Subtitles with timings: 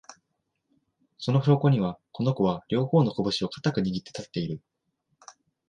[1.19, 4.59] その証拠には、この子は、両方のこぶしを固く握って立っている